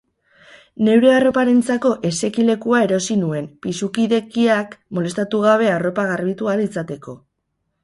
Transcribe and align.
Neure 0.85 1.11
arroparentzako 1.17 1.91
esekilekua 2.09 2.79
erosi 2.87 3.19
nuen, 3.25 3.51
pisukidekiak 3.67 4.75
molestatu 5.01 5.45
gabe 5.47 5.71
arropa 5.77 6.09
garbitu 6.15 6.53
ahal 6.53 6.67
izateko. 6.69 7.19